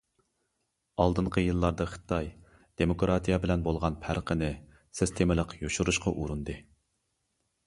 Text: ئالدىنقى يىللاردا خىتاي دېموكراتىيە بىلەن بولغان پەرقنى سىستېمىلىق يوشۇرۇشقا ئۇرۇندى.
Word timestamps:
ئالدىنقى 1.03 1.43
يىللاردا 1.43 1.87
خىتاي 1.91 2.31
دېموكراتىيە 2.83 3.39
بىلەن 3.45 3.67
بولغان 3.69 3.99
پەرقنى 4.07 4.51
سىستېمىلىق 5.03 5.55
يوشۇرۇشقا 5.63 6.17
ئۇرۇندى. 6.19 6.59